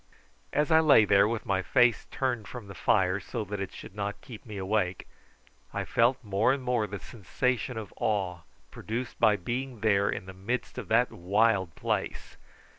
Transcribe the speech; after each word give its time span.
As 0.51 0.71
I 0.71 0.79
lay 0.79 1.05
there 1.05 1.27
with 1.27 1.45
my 1.45 1.61
face 1.61 2.07
turned 2.09 2.47
from 2.47 2.65
the 2.67 2.73
fire, 2.73 3.19
so 3.19 3.43
that 3.43 3.59
it 3.59 3.71
should 3.71 3.93
not 3.93 4.19
keep 4.19 4.47
me 4.47 4.57
awake, 4.57 5.07
I 5.75 5.85
felt 5.85 6.17
more 6.23 6.51
and 6.51 6.63
more 6.63 6.87
the 6.87 6.97
sensation 6.99 7.77
of 7.77 7.93
awe 7.97 8.39
produced 8.71 9.19
by 9.19 9.35
being 9.35 9.81
there 9.81 10.09
in 10.09 10.25
the 10.25 10.33
midst 10.33 10.79
of 10.79 10.87
that 10.87 11.11
wild 11.11 11.75
place. 11.75 12.35